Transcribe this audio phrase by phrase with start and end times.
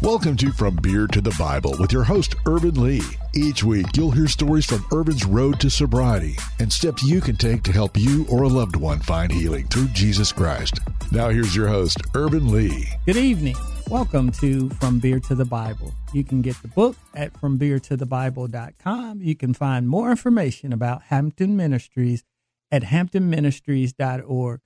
[0.00, 3.02] Welcome to From Beer to the Bible with your host, Ervin Lee.
[3.34, 7.64] Each week, you'll hear stories from Ervin's road to sobriety and steps you can take
[7.64, 10.78] to help you or a loved one find healing through Jesus Christ.
[11.10, 12.86] Now, here's your host, Ervin Lee.
[13.06, 13.56] Good evening.
[13.90, 15.92] Welcome to From Beer to the Bible.
[16.14, 19.20] You can get the book at FromBeerToTheBible.com.
[19.20, 22.22] You can find more information about Hampton Ministries
[22.70, 24.60] at hamptonministries.org.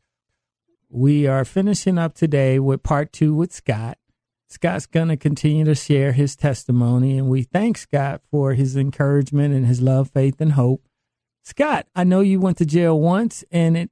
[0.91, 3.97] We are finishing up today with part two with Scott.
[4.53, 9.55] Scott's going to continue to share his testimony, and we thank Scott for his encouragement
[9.55, 10.87] and his love, faith, and hope.
[11.43, 13.91] Scott, I know you went to jail once, and it,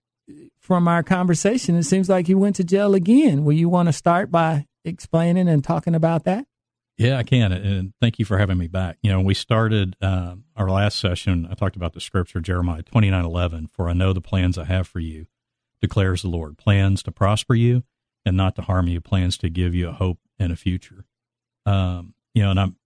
[0.61, 3.43] from our conversation, it seems like you went to jail again.
[3.45, 6.47] Will you want to start by explaining and talking about that?
[6.99, 7.53] Yeah, I can.
[7.53, 8.99] And thank you for having me back.
[9.03, 11.49] You know, we started uh, our last session.
[11.51, 13.67] I talked about the scripture, Jeremiah twenty nine eleven.
[13.67, 15.27] For I know the plans I have for you,
[15.81, 17.83] declares the Lord plans to prosper you
[18.25, 21.05] and not to harm you, plans to give you a hope and a future.
[21.67, 22.77] Um, you know, and I'm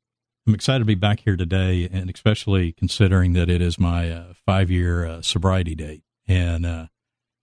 [0.46, 4.34] I'm excited to be back here today, and especially considering that it is my uh,
[4.44, 6.86] five year uh, sobriety date, and uh,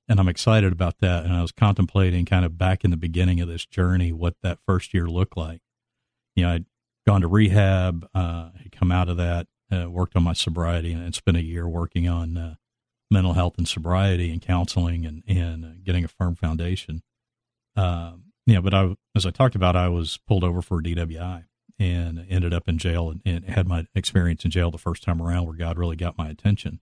[0.07, 1.25] and I'm excited about that.
[1.25, 4.59] And I was contemplating kind of back in the beginning of this journey what that
[4.67, 5.61] first year looked like.
[6.35, 6.65] You know, I'd
[7.07, 11.15] gone to rehab, uh, had come out of that, uh, worked on my sobriety, and
[11.15, 12.55] spent a year working on uh,
[13.09, 17.01] mental health and sobriety and counseling and and getting a firm foundation.
[17.75, 21.45] Um, yeah, but I, as I talked about, I was pulled over for DWI
[21.79, 25.21] and ended up in jail and, and, had my experience in jail the first time
[25.21, 26.79] around where God really got my attention.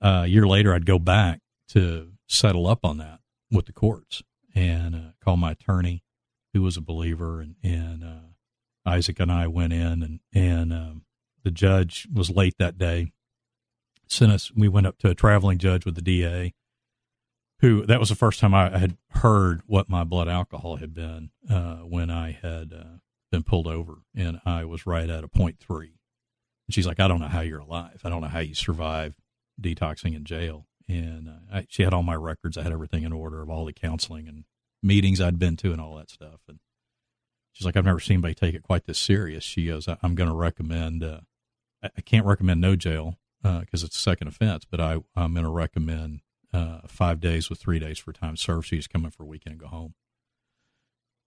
[0.00, 1.40] Uh, a year later, I'd go back
[1.70, 4.22] to settle up on that with the courts
[4.54, 6.02] and uh, call my attorney,
[6.52, 11.04] who was a believer, and, and uh, Isaac and I went in, and and um,
[11.44, 13.12] the judge was late that day.
[14.08, 14.50] Sent us.
[14.56, 16.52] We went up to a traveling judge with the DA,
[17.60, 21.30] who that was the first time I had heard what my blood alcohol had been
[21.48, 22.98] uh, when I had uh,
[23.30, 25.98] been pulled over, and I was right at a point three.
[26.66, 28.00] And she's like, "I don't know how you're alive.
[28.04, 29.14] I don't know how you survive
[29.60, 32.56] detoxing in jail." And uh, I, she had all my records.
[32.56, 34.44] I had everything in order of all the counseling and
[34.82, 36.40] meetings I'd been to and all that stuff.
[36.48, 36.60] And
[37.52, 40.30] she's like, "I've never seen anybody take it quite this serious." She goes, "I'm going
[40.30, 41.04] to recommend.
[41.04, 41.20] Uh,
[41.82, 45.44] I can't recommend no jail because uh, it's a second offense, but I, I'm going
[45.44, 46.20] to recommend."
[46.52, 48.68] Uh, five days with three days for time served.
[48.68, 49.94] So he's coming for a weekend and go home.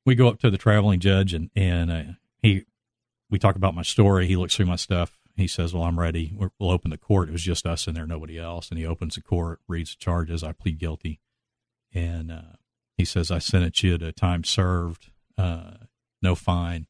[0.06, 2.04] We go up to the traveling judge and and uh,
[2.42, 2.66] he
[3.30, 4.28] we talk about my story.
[4.28, 5.18] He looks through my stuff.
[5.36, 6.34] He says, "Well, I'm ready.
[6.60, 8.70] We'll open the court." It was just us in there, nobody else.
[8.70, 10.44] And he opens the court, reads the charges.
[10.44, 11.20] I plead guilty,
[11.94, 12.58] and uh,
[12.98, 15.76] he says, "I sentence you to time served, uh,
[16.22, 16.86] no fine,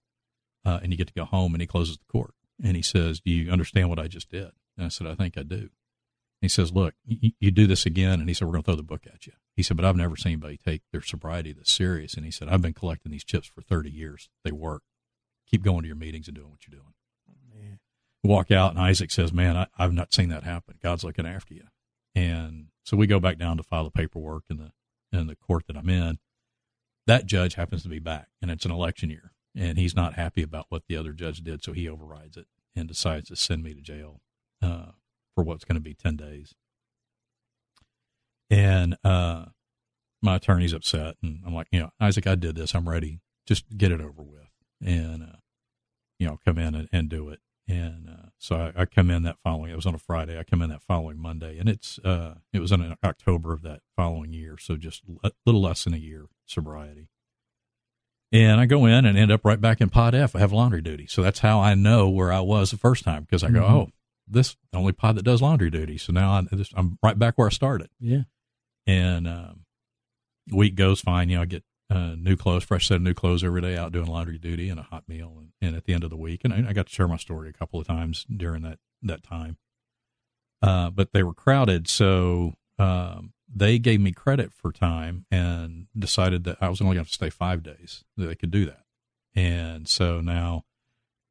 [0.66, 3.20] uh, and you get to go home." And he closes the court and he says,
[3.20, 5.70] "Do you understand what I just did?" And I said, "I think I do."
[6.44, 8.76] He says, "Look, you, you do this again," and he said, "We're going to throw
[8.76, 11.72] the book at you." He said, "But I've never seen anybody take their sobriety this
[11.72, 14.28] serious." And he said, "I've been collecting these chips for thirty years.
[14.44, 14.84] They work.
[15.50, 16.94] Keep going to your meetings and doing what you're doing."
[17.30, 17.78] Oh,
[18.26, 20.76] Walk out, and Isaac says, "Man, I, I've not seen that happen.
[20.84, 21.64] God's looking after you."
[22.14, 24.74] And so we go back down to file the paperwork in the
[25.18, 26.20] in the court that I'm in.
[27.08, 30.42] That judge happens to be back, and it's an election year, and he's not happy
[30.42, 33.74] about what the other judge did, so he overrides it and decides to send me
[33.74, 34.20] to jail
[34.62, 34.92] uh,
[35.36, 36.54] for what's going to be 10 days.
[38.50, 39.46] And uh,
[40.22, 41.16] my attorney's upset.
[41.22, 42.76] And I'm like, you know, Isaac, I did this.
[42.76, 43.20] I'm ready.
[43.48, 44.50] Just get it over with.
[44.84, 45.38] And, uh,
[46.20, 47.40] you know, come in and, and do it.
[47.68, 49.72] And uh, so I, I, come in that following.
[49.72, 50.38] It was on a Friday.
[50.38, 53.80] I come in that following Monday, and it's uh, it was in October of that
[53.96, 54.58] following year.
[54.60, 57.08] So just a little less than a year sobriety.
[58.34, 60.36] And I go in and end up right back in Pod F.
[60.36, 63.24] I have laundry duty, so that's how I know where I was the first time
[63.24, 63.74] because I go, mm-hmm.
[63.76, 63.90] oh,
[64.28, 65.98] this only pod that does laundry duty.
[65.98, 67.90] So now I just, I'm right back where I started.
[68.00, 68.24] Yeah.
[68.88, 69.66] And um,
[70.52, 71.30] week goes fine.
[71.30, 73.92] You know, I get uh, new clothes, fresh set of new clothes every day out
[73.92, 75.34] doing laundry duty and a hot meal.
[75.38, 77.18] And, and at the end of the week, and I, I, got to share my
[77.18, 79.58] story a couple of times during that, that time.
[80.62, 81.88] Uh, but they were crowded.
[81.88, 87.06] So um, they gave me credit for time and decided that I was only going
[87.06, 88.84] to stay five days, that they could do that.
[89.36, 90.64] And so now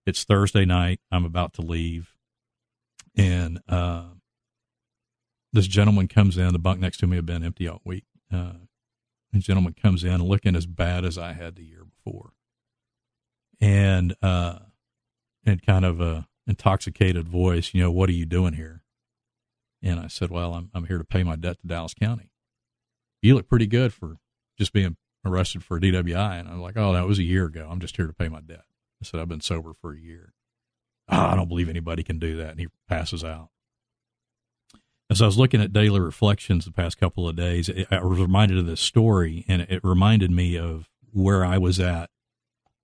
[0.07, 1.01] it's Thursday night.
[1.11, 2.15] I'm about to leave
[3.17, 4.05] and uh,
[5.53, 6.53] this gentleman comes in.
[6.53, 8.05] The bunk next to me had been empty all week.
[8.33, 8.53] Uh,
[9.33, 12.33] the gentleman comes in looking as bad as I had the year before,
[13.61, 14.59] and uh,
[15.67, 17.73] kind of a intoxicated voice.
[17.73, 18.83] You know, what are you doing here?
[19.83, 22.31] And I said, well, I'm I'm here to pay my debt to Dallas County.
[23.23, 24.19] You look pretty good for
[24.59, 26.41] just being arrested for a DWI.
[26.41, 27.69] And I'm like, oh, that was a year ago.
[27.71, 28.65] I'm just here to pay my debt.
[29.01, 30.35] I said, I've been sober for a year
[31.09, 32.51] oh, I don't believe anybody can do that.
[32.51, 33.49] And he passes out.
[35.11, 38.59] As I was looking at daily reflections the past couple of days, I was reminded
[38.59, 42.09] of this story, and it reminded me of where I was at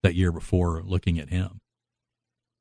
[0.03, 1.61] that year before looking at him.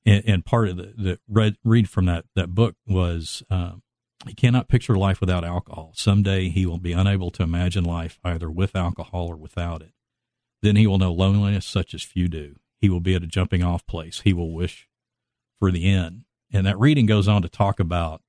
[0.05, 3.83] And, and part of the, the read, read from that, that book was um,
[4.25, 5.91] he cannot picture life without alcohol.
[5.95, 9.91] Someday he will be unable to imagine life either with alcohol or without it.
[10.61, 12.55] Then he will know loneliness such as few do.
[12.79, 14.21] He will be at a jumping off place.
[14.21, 14.87] He will wish
[15.59, 16.23] for the end.
[16.51, 18.21] And that reading goes on to talk about,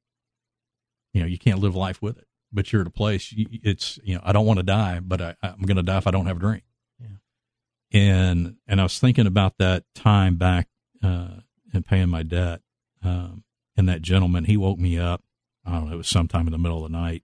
[1.12, 3.32] you know, you can't live life with it, but you're at a place.
[3.36, 6.06] It's you know, I don't want to die, but I, I'm going to die if
[6.06, 6.64] I don't have a drink.
[7.00, 8.00] Yeah.
[8.00, 10.68] And and I was thinking about that time back
[11.02, 11.40] uh,
[11.72, 12.60] and paying my debt.
[13.02, 13.44] Um,
[13.76, 15.22] and that gentleman, he woke me up.
[15.64, 17.22] I don't know, it was sometime in the middle of the night,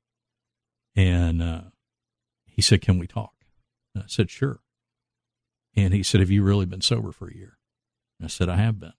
[0.95, 1.63] and uh,
[2.47, 3.35] he said, "Can we talk?"
[3.95, 4.61] And I said, "Sure."
[5.77, 7.59] And he said, Have you really been sober for a year?
[8.19, 8.93] And I said, I have been.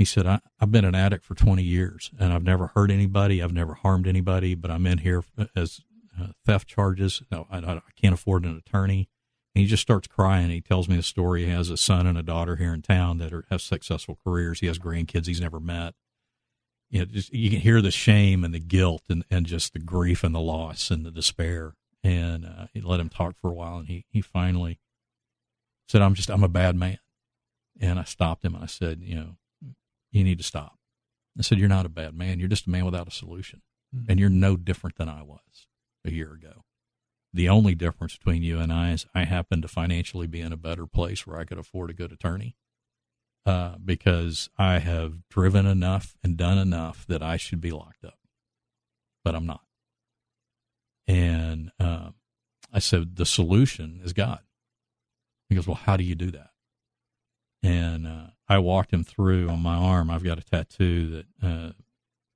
[0.00, 3.42] He said, I, have been an addict for 20 years and I've never hurt anybody.
[3.42, 5.22] I've never harmed anybody, but I'm in here
[5.54, 5.82] as
[6.18, 7.22] uh, theft charges.
[7.30, 9.10] No, I, I, can't afford an attorney.
[9.54, 10.48] And he just starts crying.
[10.48, 11.44] He tells me a story.
[11.44, 14.60] He has a son and a daughter here in town that are, have successful careers.
[14.60, 15.92] He has grandkids he's never met.
[16.88, 19.80] You know, just, you can hear the shame and the guilt and, and just the
[19.80, 21.74] grief and the loss and the despair.
[22.02, 24.78] And uh, he let him talk for a while and he, he finally
[25.88, 27.00] said, I'm just, I'm a bad man.
[27.78, 29.36] And I stopped him and I said, you know,
[30.10, 30.78] you need to stop.
[31.38, 32.38] I said, you're not a bad man.
[32.38, 33.62] You're just a man without a solution.
[33.94, 34.10] Mm-hmm.
[34.10, 35.66] And you're no different than I was
[36.04, 36.64] a year ago.
[37.32, 40.56] The only difference between you and I is I happen to financially be in a
[40.56, 42.56] better place where I could afford a good attorney
[43.46, 48.18] uh, because I have driven enough and done enough that I should be locked up,
[49.24, 49.62] but I'm not.
[51.06, 52.10] And uh,
[52.72, 54.40] I said, the solution is God.
[55.48, 56.50] He goes, Well, how do you do that?
[57.62, 60.10] And uh, I walked him through on my arm.
[60.10, 61.72] I've got a tattoo that uh,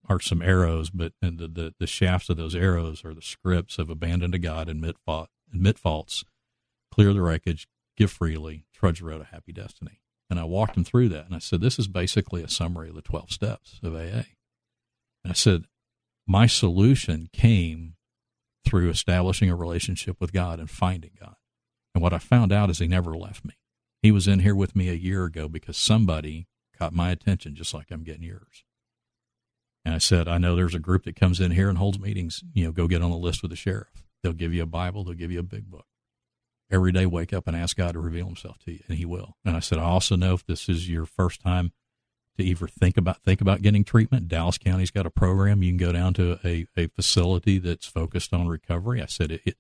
[0.09, 3.91] are some arrows, but the, the, the, shafts of those arrows are the scripts of
[3.91, 6.25] abandon to God, admit, fault, admit faults,
[6.93, 7.67] clear the wreckage,
[7.97, 10.03] give freely, trudge the road to happy destiny.
[10.31, 11.27] And I walked him through that.
[11.27, 14.31] And I said, This is basically a summary of the 12 steps of AA.
[15.25, 15.65] And I said,
[16.29, 17.97] My solution came
[18.65, 21.35] through establishing a relationship with God and finding God.
[21.93, 23.55] And what I found out is he never left me.
[24.05, 26.47] He was in here with me a year ago because somebody
[26.79, 28.63] caught my attention just like I'm getting yours.
[29.83, 32.45] And I said, I know there's a group that comes in here and holds meetings.
[32.53, 34.05] You know, go get on the list with the sheriff.
[34.23, 35.87] They'll give you a Bible, they'll give you a big book.
[36.71, 39.39] Every day, wake up and ask God to reveal himself to you, and he will.
[39.43, 41.73] And I said, I also know if this is your first time
[42.37, 45.63] to even think about think about getting treatment, Dallas County's got a program.
[45.63, 49.01] You can go down to a, a facility that's focused on recovery.
[49.01, 49.57] I said it, it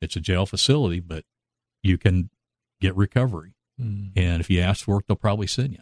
[0.00, 1.26] it's a jail facility, but
[1.82, 2.30] you can
[2.80, 3.52] get recovery.
[3.80, 4.12] Mm.
[4.16, 5.78] And if you ask for it, they'll probably send you.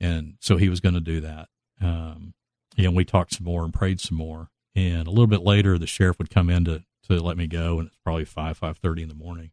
[0.00, 1.48] And so he was going to do that.
[1.80, 2.34] Um,
[2.76, 4.48] and we talked some more and prayed some more.
[4.74, 7.78] And a little bit later, the sheriff would come in to, to let me go.
[7.78, 9.52] And it's probably five, five thirty in the morning.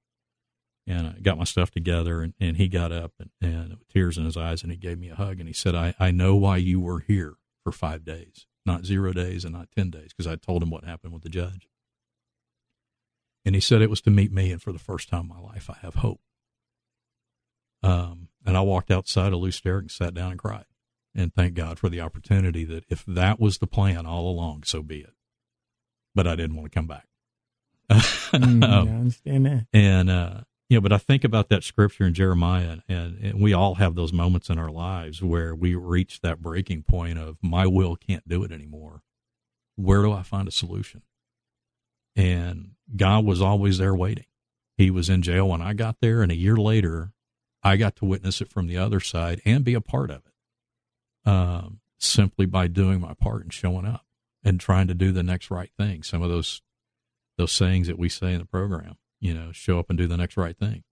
[0.88, 4.18] And I got my stuff together and, and he got up and, and with tears
[4.18, 6.36] in his eyes and he gave me a hug and he said, I, I know
[6.36, 10.14] why you were here for five days, not zero days and not 10 days.
[10.18, 11.68] Cause I told him what happened with the judge.
[13.46, 15.40] And he said it was to meet me, and for the first time in my
[15.40, 16.20] life, I have hope.
[17.82, 20.66] Um, and I walked outside of Lew Sterrett and sat down and cried,
[21.16, 24.82] and thank God for the opportunity that if that was the plan all along, so
[24.82, 25.14] be it.
[26.16, 27.08] But I didn't want to come back.
[27.90, 29.68] mm, I understand that.
[29.74, 33.54] And uh, you know, but I think about that scripture in Jeremiah, and, and we
[33.54, 37.66] all have those moments in our lives where we reach that breaking point of my
[37.66, 39.02] will can't do it anymore.
[39.76, 41.02] Where do I find a solution?
[42.16, 44.26] And God was always there waiting.
[44.78, 47.14] He was in jail when I got there, and a year later,
[47.64, 51.30] I got to witness it from the other side and be a part of it
[51.30, 54.06] um, simply by doing my part and showing up
[54.44, 56.04] and trying to do the next right thing.
[56.04, 56.62] Some of those
[57.38, 60.18] those sayings that we say in the program, you know, show up and do the
[60.18, 60.84] next right thing.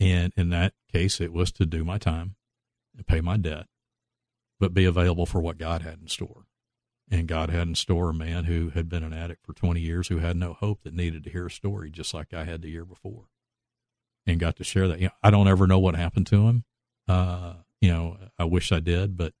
[0.00, 2.36] And in that case, it was to do my time
[2.96, 3.66] and pay my debt,
[4.58, 6.46] but be available for what God had in store.
[7.10, 10.08] And God had in store a man who had been an addict for 20 years
[10.08, 12.70] who had no hope that needed to hear a story just like I had the
[12.70, 13.26] year before
[14.26, 14.98] and got to share that.
[14.98, 16.64] You know, I don't ever know what happened to him.
[17.08, 19.32] Uh, you know, I wish I did, but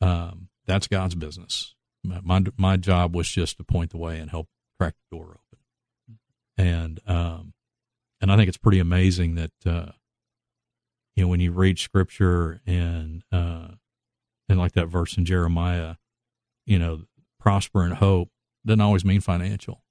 [0.00, 1.74] um, that's God's business.
[2.04, 4.48] My, my job was just to point the way and help
[4.78, 6.18] crack the door open.
[6.56, 7.52] And um,
[8.20, 9.92] and I think it's pretty amazing that uh,
[11.14, 13.68] you know when you read scripture and uh,
[14.48, 15.96] and like that verse in Jeremiah
[16.68, 17.00] you know,
[17.40, 18.28] prosper and hope
[18.64, 19.82] doesn't always mean financial,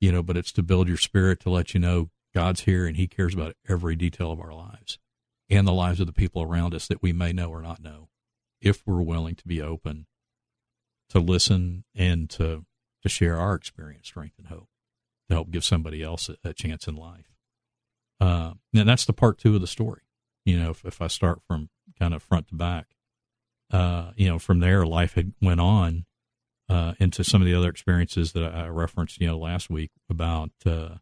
[0.00, 2.96] you know, but it's to build your spirit to let you know God's here and
[2.96, 4.98] He cares about every detail of our lives
[5.48, 8.08] and the lives of the people around us that we may know or not know,
[8.60, 10.06] if we're willing to be open
[11.08, 12.64] to listen and to
[13.02, 14.68] to share our experience, strength, and hope
[15.28, 17.32] to help give somebody else a, a chance in life.
[18.20, 20.02] Uh, and that's the part two of the story.
[20.44, 22.88] You know, if, if I start from kind of front to back,
[23.72, 26.04] uh, you know, from there, life had went on
[26.68, 30.50] uh, into some of the other experiences that I referenced, you know, last week about,
[30.66, 30.96] uh,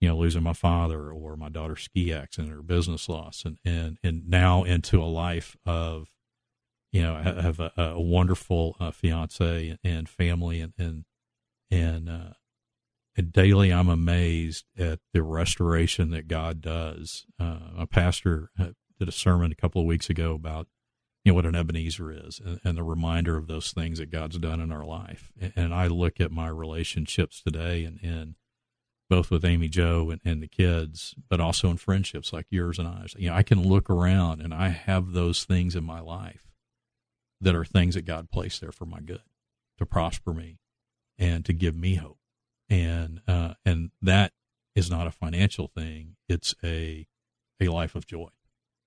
[0.00, 3.98] you know, losing my father or my daughter's ski accident or business loss, and and
[4.02, 6.08] and now into a life of,
[6.92, 11.04] you know, I have a, a wonderful uh, fiance and family, and and
[11.70, 12.34] and, uh,
[13.16, 17.26] and daily I'm amazed at the restoration that God does.
[17.40, 20.68] Uh, a pastor uh, did a sermon a couple of weeks ago about
[21.24, 24.38] you know what an Ebenezer is and, and, the reminder of those things that God's
[24.38, 25.32] done in our life.
[25.40, 28.36] And, and I look at my relationships today and, and
[29.08, 32.88] both with Amy Joe and, and, the kids, but also in friendships like yours and
[32.88, 33.14] ours.
[33.18, 36.48] You know, I can look around and I have those things in my life
[37.40, 39.22] that are things that God placed there for my good,
[39.78, 40.58] to prosper me
[41.18, 42.18] and to give me hope.
[42.68, 44.32] And uh, and that
[44.74, 46.16] is not a financial thing.
[46.28, 47.06] It's a
[47.60, 48.28] a life of joy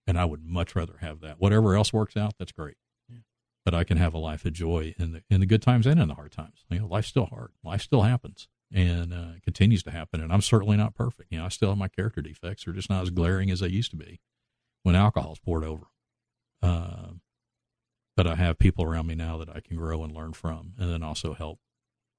[0.09, 1.39] and I would much rather have that.
[1.39, 2.77] Whatever else works out, that's great.
[3.07, 3.19] Yeah.
[3.63, 5.99] But I can have a life of joy in the in the good times and
[5.99, 6.65] in the hard times.
[6.69, 7.51] You know, life's still hard.
[7.63, 10.21] Life still happens and uh, continues to happen.
[10.21, 11.31] And I'm certainly not perfect.
[11.31, 12.65] You know, I still have my character defects.
[12.65, 14.19] They're just not as glaring as they used to be
[14.83, 15.87] when alcohol's poured over.
[16.61, 17.13] Uh,
[18.15, 20.91] but I have people around me now that I can grow and learn from, and
[20.91, 21.59] then also help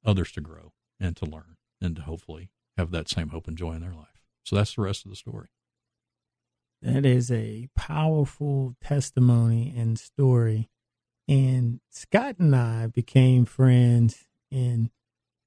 [0.04, 3.73] others to grow and to learn and to hopefully have that same hope and joy
[3.73, 4.23] in their life.
[4.42, 5.49] So that's the rest of the story.
[6.83, 10.71] That is a powerful testimony and story.
[11.28, 14.90] And Scott and I became friends, and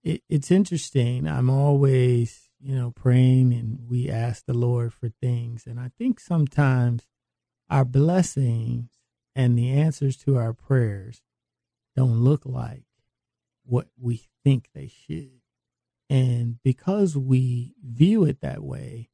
[0.04, 1.28] it, it's interesting.
[1.28, 5.66] I'm always, you know, praying, and we ask the Lord for things.
[5.66, 7.08] And I think sometimes
[7.70, 8.92] our blessings
[9.36, 11.22] and the answers to our prayers
[11.96, 12.84] don't look like
[13.66, 15.42] what we think they should.
[16.10, 19.10] And because we view it that way,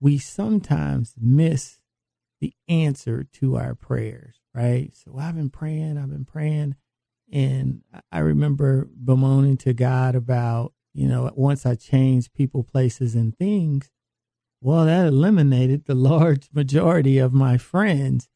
[0.00, 1.80] we sometimes miss
[2.40, 4.94] the answer to our prayers, right?
[4.94, 6.76] So I've been praying, I've been praying.
[7.32, 13.36] And I remember bemoaning to God about, you know, once I changed people, places, and
[13.36, 13.90] things,
[14.60, 18.28] well, that eliminated the large majority of my friends.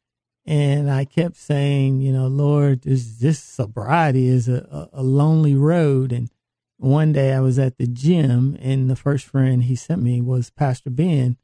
[0.45, 6.11] And I kept saying, you know, Lord, this, this sobriety is a, a lonely road.
[6.11, 6.29] And
[6.77, 10.49] one day I was at the gym, and the first friend he sent me was
[10.49, 11.37] Pastor Ben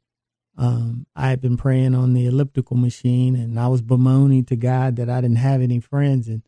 [0.58, 4.96] um, I had been praying on the elliptical machine and I was bemoaning to God
[4.96, 6.28] that I didn't have any friends.
[6.28, 6.42] And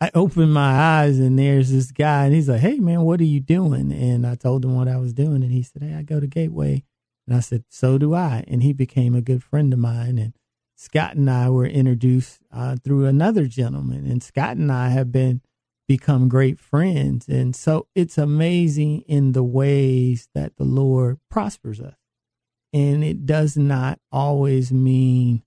[0.00, 3.24] I opened my eyes and there's this guy and he's like, Hey man, what are
[3.24, 3.92] you doing?
[3.92, 5.42] And I told him what I was doing.
[5.42, 6.84] And he said, Hey, I go to Gateway.
[7.26, 8.44] And I said, So do I.
[8.48, 10.18] And he became a good friend of mine.
[10.18, 10.34] And
[10.76, 14.06] Scott and I were introduced uh, through another gentleman.
[14.06, 15.42] And Scott and I have been
[15.86, 17.28] become great friends.
[17.28, 21.96] And so it's amazing in the ways that the Lord prospers us
[22.72, 25.42] and it does not always mean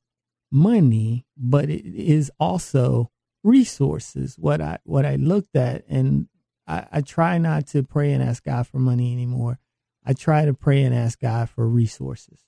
[0.51, 3.09] money, but it is also
[3.43, 4.35] resources.
[4.37, 6.27] What I what I looked at, and
[6.67, 9.59] I, I try not to pray and ask God for money anymore.
[10.05, 12.39] I try to pray and ask God for resources.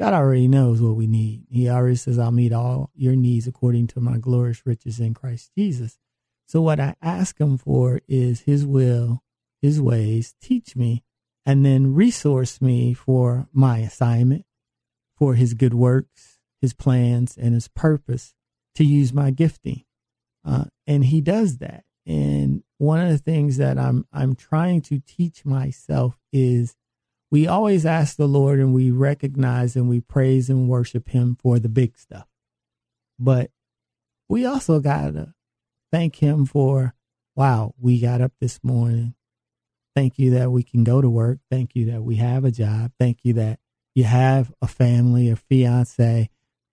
[0.00, 1.44] God already knows what we need.
[1.48, 5.50] He already says, I'll meet all your needs according to my glorious riches in Christ
[5.56, 5.98] Jesus.
[6.46, 9.22] So, what I ask Him for is His will,
[9.60, 10.34] His ways.
[10.40, 11.04] Teach me
[11.48, 14.44] and then resource me for my assignment,
[15.16, 18.34] for his good works, his plans, and his purpose
[18.74, 19.84] to use my gifting.
[20.48, 21.84] Uh, and he does that.
[22.06, 26.74] And one of the things that I'm I'm trying to teach myself is
[27.30, 31.58] we always ask the Lord and we recognize and we praise and worship him for
[31.58, 32.26] the big stuff.
[33.18, 33.50] But
[34.28, 35.34] we also got to
[35.92, 36.94] thank him for
[37.36, 39.14] wow, we got up this morning.
[39.94, 41.40] Thank you that we can go to work.
[41.50, 42.92] Thank you that we have a job.
[42.98, 43.58] Thank you that
[43.94, 46.30] you have a family, a fiance,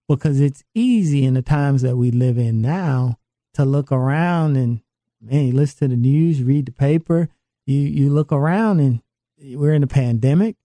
[0.08, 3.18] because it's easy in the times that we live in now
[3.56, 4.82] to look around and
[5.22, 7.30] man, you listen to the news, read the paper,
[7.66, 9.02] you you look around and
[9.40, 10.56] we're in a pandemic.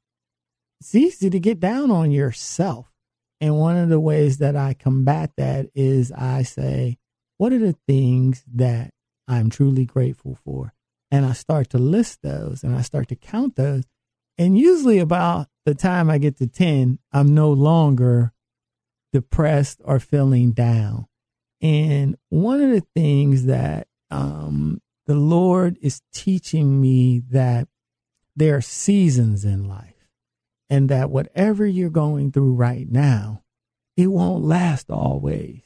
[0.81, 2.91] It's easy to get down on yourself.
[3.41, 6.99] And one of the ways that I combat that is I say,
[7.39, 8.93] what are the things that
[9.27, 10.75] I'm truly grateful for?
[11.11, 13.85] and I start to list those and I start to count those.
[14.39, 18.33] And usually about the time I get to 10, I'm no longer
[19.13, 21.07] depressed or feeling down.
[21.63, 27.69] And one of the things that um, the Lord is teaching me that
[28.35, 30.09] there are seasons in life
[30.71, 33.43] and that whatever you're going through right now,
[33.97, 35.63] it won't last always.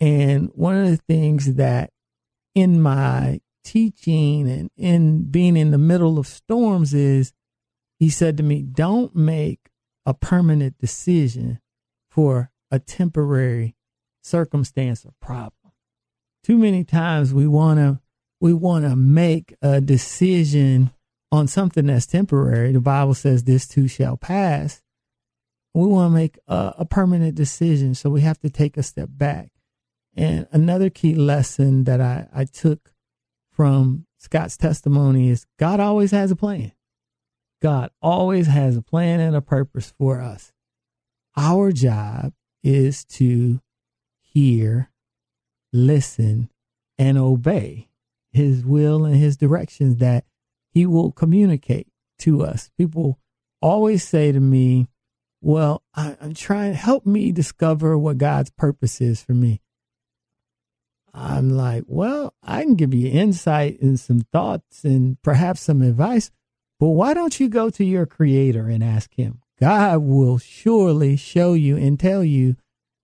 [0.00, 1.90] And one of the things that
[2.54, 7.32] in my teaching and in being in the middle of storms is
[7.98, 9.70] he said to me, don't make
[10.06, 11.60] a permanent decision
[12.10, 13.74] for a temporary
[14.28, 15.72] circumstance or problem.
[16.44, 18.00] Too many times we want to
[18.40, 20.92] we want to make a decision
[21.32, 22.72] on something that's temporary.
[22.72, 24.80] The Bible says this too shall pass.
[25.74, 29.08] We want to make a, a permanent decision, so we have to take a step
[29.12, 29.50] back.
[30.16, 32.92] And another key lesson that I, I took
[33.52, 36.72] from Scott's testimony is God always has a plan.
[37.60, 40.52] God always has a plan and a purpose for us.
[41.36, 42.32] Our job
[42.62, 43.60] is to
[44.38, 44.90] hear,
[45.72, 46.48] listen,
[46.98, 47.88] and obey
[48.30, 50.24] his will and his directions that
[50.70, 51.88] he will communicate
[52.20, 52.70] to us.
[52.78, 53.18] People
[53.60, 54.88] always say to me,
[55.40, 59.60] Well, I, am trying, help me discover what God's purpose is for me.
[61.12, 66.30] I'm like, Well, I can give you insight and some thoughts and perhaps some advice,
[66.78, 69.40] but why don't you go to your creator and ask him?
[69.58, 72.54] God will surely show you and tell you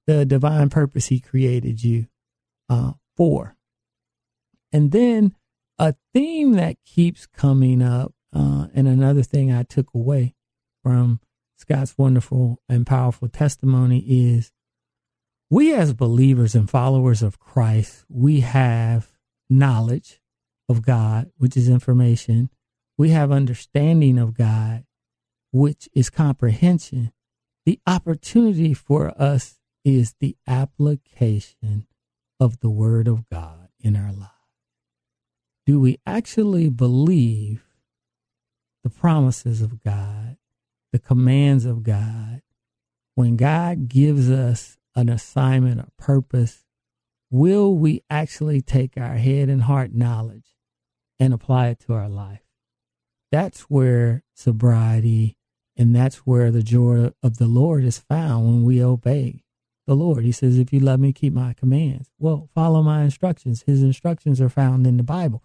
[0.06, 2.06] the divine purpose he created you
[2.68, 3.56] uh, for.
[4.72, 5.34] And then
[5.78, 10.34] a theme that keeps coming up, uh, and another thing I took away
[10.82, 11.20] from
[11.56, 14.50] Scott's wonderful and powerful testimony is
[15.50, 19.12] we as believers and followers of Christ, we have
[19.48, 20.20] knowledge
[20.68, 22.50] of God, which is information.
[22.96, 24.84] We have understanding of God,
[25.52, 27.12] which is comprehension.
[27.66, 31.86] The opportunity for us is the application
[32.40, 34.30] of the Word of God in our lives
[35.66, 37.64] do we actually believe
[38.82, 40.36] the promises of God,
[40.92, 42.42] the commands of God?
[43.14, 46.64] When God gives us an assignment, or purpose,
[47.30, 50.54] will we actually take our head and heart knowledge
[51.18, 52.42] and apply it to our life?
[53.32, 55.36] That's where sobriety
[55.76, 59.44] and that's where the joy of the Lord is found when we obey
[59.86, 60.24] the Lord.
[60.24, 62.10] He says, If you love me, keep my commands.
[62.18, 63.64] Well, follow my instructions.
[63.66, 65.42] His instructions are found in the Bible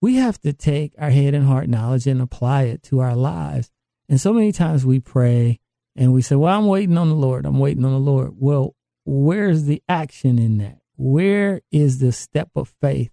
[0.00, 3.70] we have to take our head and heart knowledge and apply it to our lives.
[4.08, 5.58] And so many times we pray
[5.96, 7.44] and we say, Well, I'm waiting on the Lord.
[7.44, 8.32] I'm waiting on the Lord.
[8.36, 10.78] Well, where's the action in that?
[10.96, 13.10] Where is the step of faith?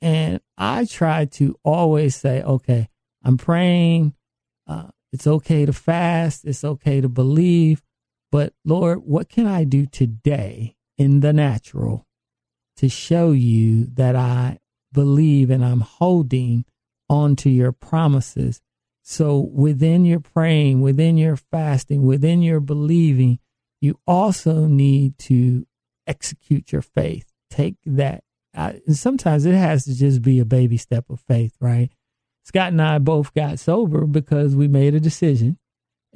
[0.00, 2.88] And I try to always say, Okay,
[3.22, 4.14] I'm praying.
[4.66, 6.44] Uh, it's okay to fast.
[6.44, 7.82] It's okay to believe.
[8.32, 12.06] But Lord, what can I do today in the natural
[12.76, 14.58] to show you that I
[14.92, 16.64] believe and I'm holding
[17.08, 18.60] on to your promises.
[19.02, 23.38] So within your praying, within your fasting, within your believing,
[23.80, 25.66] you also need to
[26.06, 27.32] execute your faith.
[27.50, 28.22] Take that.
[28.54, 31.90] Uh, and sometimes it has to just be a baby step of faith, right?
[32.44, 35.58] Scott and I both got sober because we made a decision.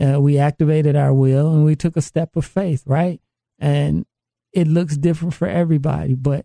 [0.00, 3.20] Uh, we activated our will and we took a step of faith, right?
[3.58, 4.04] And
[4.52, 6.44] it looks different for everybody, but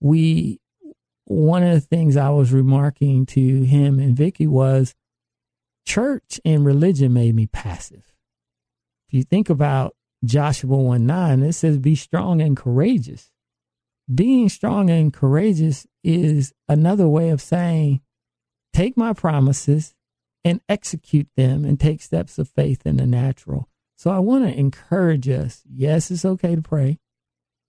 [0.00, 0.60] we
[1.24, 4.94] one of the things I was remarking to him and Vicky was
[5.84, 8.14] church and religion made me passive.
[9.08, 13.30] If you think about Joshua 1 9, it says, Be strong and courageous.
[14.12, 18.02] Being strong and courageous is another way of saying,
[18.72, 19.95] Take my promises
[20.46, 23.68] and execute them and take steps of faith in the natural.
[23.96, 25.62] So I want to encourage us.
[25.68, 27.00] Yes, it's okay to pray.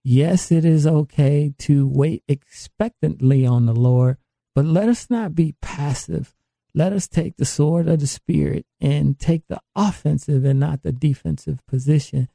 [0.04, 4.18] Yes, it is okay to wait expectantly on the Lord,
[4.54, 6.36] but let us not be passive.
[6.76, 10.92] Let us take the sword of the Spirit and take the offensive and not the
[10.92, 12.30] defensive position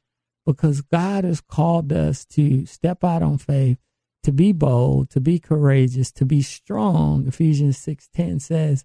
[0.45, 3.79] because God has called us to step out on faith,
[4.25, 7.29] to be bold, to be courageous, to be strong.
[7.29, 8.85] Ephesians 6:10 says,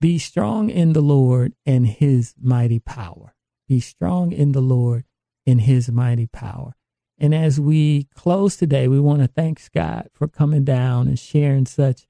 [0.00, 3.34] "Be strong in the Lord and his mighty power."
[3.68, 5.04] Be strong in the Lord
[5.46, 6.74] and his mighty power.
[7.18, 11.66] And as we close today, we want to thank Scott for coming down and sharing
[11.66, 12.06] such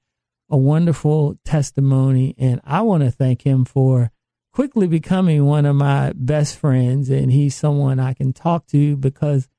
[0.49, 2.35] a wonderful testimony.
[2.37, 4.11] And I want to thank him for
[4.53, 7.09] quickly becoming one of my best friends.
[7.09, 9.49] And he's someone I can talk to because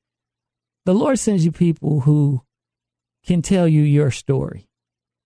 [0.86, 2.42] the Lord sends you people who
[3.24, 4.69] can tell you your story.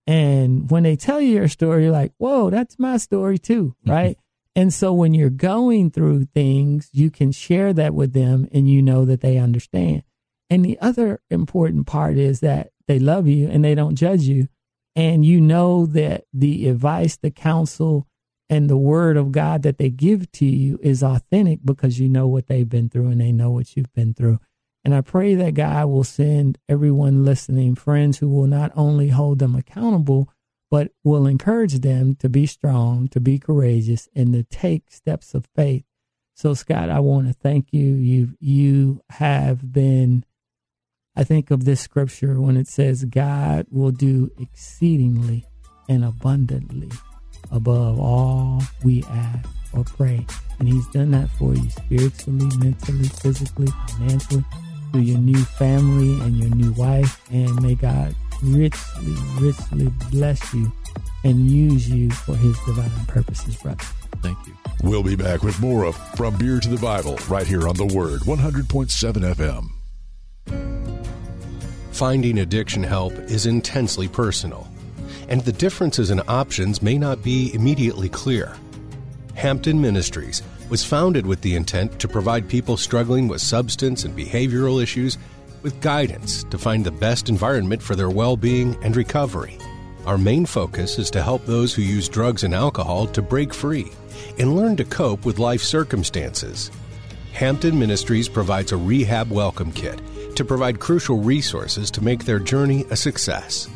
[0.07, 3.91] And when they tell you your story, you're like, whoa, that's my story too, mm-hmm.
[3.91, 4.17] right?
[4.55, 8.81] And so when you're going through things, you can share that with them and you
[8.81, 10.03] know that they understand.
[10.49, 14.47] And the other important part is that they love you and they don't judge you.
[14.95, 18.07] And you know that the advice, the counsel,
[18.49, 22.27] and the word of God that they give to you is authentic because you know
[22.27, 24.39] what they've been through and they know what you've been through.
[24.85, 29.39] And I pray that God will send everyone listening friends who will not only hold
[29.39, 30.29] them accountable,
[30.69, 35.47] but will encourage them to be strong, to be courageous, and to take steps of
[35.55, 35.83] faith.
[36.35, 37.95] So, Scott, I want to thank you.
[37.95, 40.23] You you have been
[41.15, 45.45] I think of this scripture when it says, God will do exceedingly
[45.87, 46.91] and abundantly
[47.51, 50.25] above all we ask or pray.
[50.59, 54.43] And He's done that for you spiritually, mentally, physically, financially,
[54.91, 57.21] through your new family and your new wife.
[57.31, 60.71] And may God richly, richly bless you
[61.23, 63.83] and use you for His divine purposes, brother.
[64.21, 64.53] Thank you.
[64.83, 67.85] We'll be back with more of From Beer to the Bible right here on The
[67.85, 69.69] Word 100.7 FM.
[71.91, 74.67] Finding addiction help is intensely personal,
[75.29, 78.55] and the differences in options may not be immediately clear.
[79.33, 84.81] Hampton Ministries was founded with the intent to provide people struggling with substance and behavioral
[84.81, 85.17] issues
[85.61, 89.57] with guidance to find the best environment for their well being and recovery.
[90.05, 93.91] Our main focus is to help those who use drugs and alcohol to break free
[94.37, 96.69] and learn to cope with life circumstances.
[97.33, 99.99] Hampton Ministries provides a rehab welcome kit
[100.35, 103.67] to provide crucial resources to make their journey a success.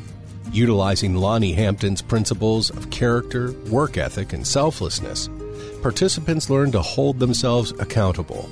[0.52, 5.30] Utilizing Lonnie Hampton's principles of character, work ethic, and selflessness,
[5.82, 8.50] participants learn to hold themselves accountable.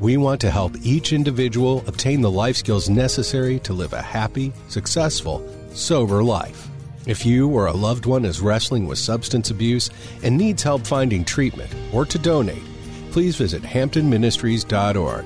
[0.00, 4.52] We want to help each individual obtain the life skills necessary to live a happy,
[4.68, 6.68] successful, sober life.
[7.06, 9.90] If you or a loved one is wrestling with substance abuse
[10.22, 12.62] and needs help finding treatment or to donate,
[13.10, 15.24] please visit hamptonministries.org.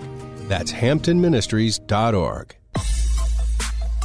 [0.49, 2.57] That's hamptonministries.org.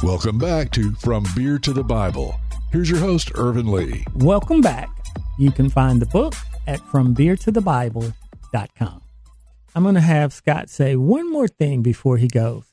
[0.02, 2.38] Welcome back to From Beer to the Bible.
[2.70, 4.04] Here's your host, Ervin Lee.
[4.14, 4.90] Welcome back.
[5.38, 6.34] You can find the book
[6.68, 9.02] at FromBeerToTheBible.com.
[9.74, 12.64] I'm going to have Scott say one more thing before he goes.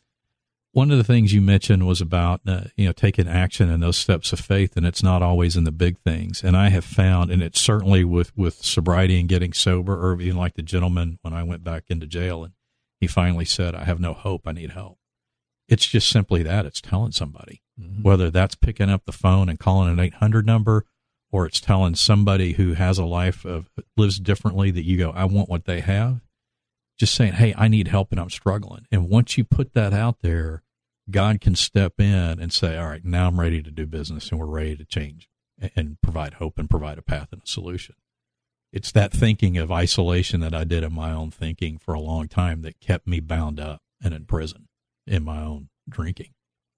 [0.72, 3.98] One of the things you mentioned was about uh, you know taking action and those
[3.98, 6.44] steps of faith, and it's not always in the big things.
[6.44, 10.36] And I have found, and it's certainly with with sobriety and getting sober, or even
[10.36, 12.52] like the gentleman when I went back into jail, and
[13.00, 14.46] he finally said, "I have no hope.
[14.46, 15.00] I need help."
[15.70, 18.04] It's just simply that it's telling somebody, mm-hmm.
[18.04, 20.84] whether that's picking up the phone and calling an 800 number,
[21.32, 25.26] or it's telling somebody who has a life of lives differently that you go, "I
[25.26, 26.22] want what they have."
[26.98, 30.22] Just saying, "Hey, I need help and I'm struggling." And once you put that out
[30.22, 30.64] there
[31.10, 34.40] God can step in and say, all right, now I'm ready to do business and
[34.40, 35.30] we're ready to change
[35.76, 37.96] and provide hope and provide a path and a solution.
[38.74, 42.28] It's that thinking of isolation that I did in my own thinking for a long
[42.28, 44.68] time that kept me bound up and in prison
[45.06, 46.34] in my own drinking.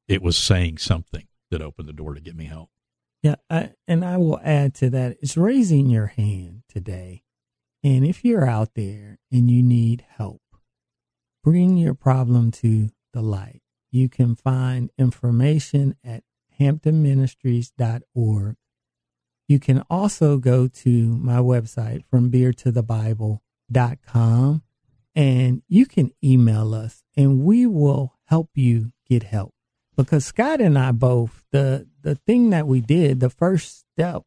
[0.07, 2.69] It was saying something that opened the door to get me help.
[3.23, 7.23] Yeah, I, and I will add to that it's raising your hand today.
[7.83, 10.41] And if you're out there and you need help,
[11.43, 16.23] bring your problem to the light you can find information at
[16.59, 18.55] hamptonministries.org.
[19.47, 24.61] You can also go to my website from beer to the bible.com
[25.15, 29.53] and you can email us and we will help you get help.
[29.97, 34.23] Because Scott and I both, the, the thing that we did, the first step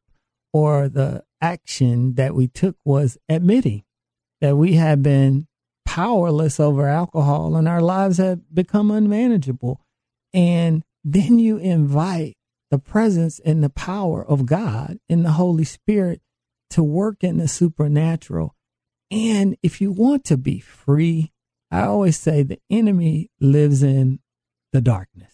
[0.52, 3.84] or the action that we took was admitting
[4.40, 5.46] that we had been
[5.86, 9.80] powerless over alcohol and our lives had become unmanageable.
[10.34, 12.36] And then you invite
[12.70, 16.20] the presence and the power of God and the Holy Spirit
[16.70, 18.54] to work in the supernatural.
[19.10, 21.32] And if you want to be free,
[21.70, 24.20] I always say the enemy lives in
[24.72, 25.29] the darkness.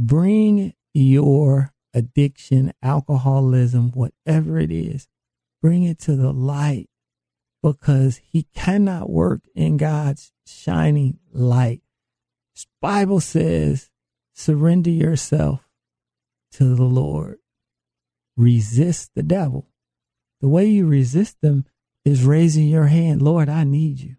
[0.00, 5.08] Bring your addiction, alcoholism, whatever it is,
[5.60, 6.88] bring it to the light
[7.64, 11.82] because he cannot work in God's shining light.
[12.80, 13.90] Bible says,
[14.34, 15.68] surrender yourself
[16.52, 17.38] to the Lord.
[18.36, 19.66] Resist the devil.
[20.40, 21.64] The way you resist them
[22.04, 23.20] is raising your hand.
[23.20, 24.14] Lord, I need you.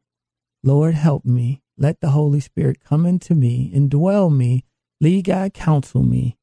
[0.61, 1.61] Lord, help me.
[1.77, 4.65] Let the Holy Spirit come into me, indwell me,
[5.01, 6.37] lead God, counsel me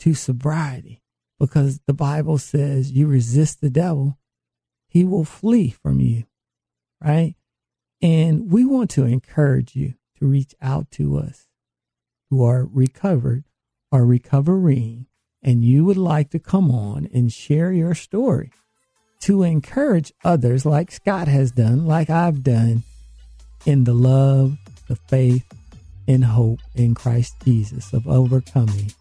[0.00, 1.02] to sobriety.
[1.38, 4.18] Because the Bible says you resist the devil
[4.88, 6.24] he will flee from you,
[7.04, 7.34] right?
[8.00, 11.48] And we want to encourage you to reach out to us
[12.30, 13.44] who are recovered
[13.92, 15.06] or recovering,
[15.42, 18.50] and you would like to come on and share your story
[19.20, 22.82] to encourage others, like Scott has done, like I've done,
[23.66, 24.56] in the love,
[24.88, 25.44] the faith,
[26.08, 28.92] and hope in Christ Jesus of overcoming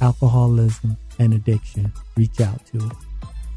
[0.00, 1.92] alcoholism and addiction.
[2.16, 2.96] Reach out to us.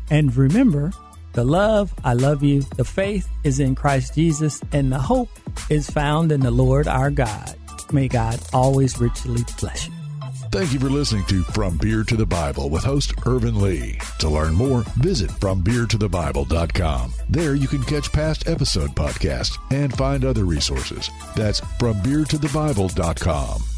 [0.10, 0.91] And remember,
[1.34, 2.62] the love, I love you.
[2.76, 5.30] The faith is in Christ Jesus, and the hope
[5.70, 7.56] is found in the Lord our God.
[7.94, 10.01] May God always richly bless you.
[10.52, 13.98] Thank you for listening to From Beer to the Bible with host Ervin Lee.
[14.20, 17.14] To learn more, visit FromBeerToTheBible.com.
[17.30, 21.10] There you can catch past episode podcasts and find other resources.
[21.38, 23.70] That's FromBeerToTheBible.com.